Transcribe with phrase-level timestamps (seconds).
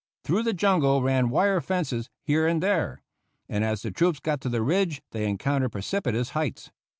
[0.23, 3.03] Through the jungle ran wire fences here and there,
[3.47, 6.71] and as the troops got to the ridge they encountered precipitous heights.